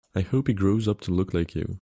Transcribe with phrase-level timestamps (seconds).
[0.15, 1.77] I hope he grows up to look like you.